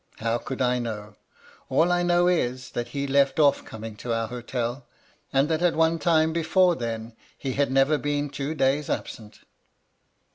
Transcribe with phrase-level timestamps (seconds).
[0.17, 1.13] How could I know?
[1.69, 4.87] All I know is, that he left off coming to our hotel,
[5.31, 9.41] and that at one time before then he had never been two days absent.'